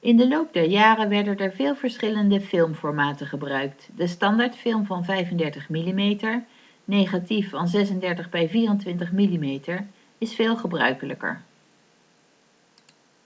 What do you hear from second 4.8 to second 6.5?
van 35 mm